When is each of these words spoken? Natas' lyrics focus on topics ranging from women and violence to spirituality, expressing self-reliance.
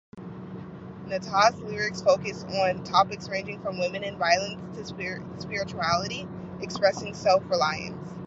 Natas' 1.05 1.59
lyrics 1.61 2.01
focus 2.01 2.43
on 2.45 2.83
topics 2.83 3.29
ranging 3.29 3.61
from 3.61 3.79
women 3.79 4.03
and 4.03 4.17
violence 4.17 4.75
to 4.75 5.23
spirituality, 5.39 6.27
expressing 6.59 7.13
self-reliance. 7.13 8.15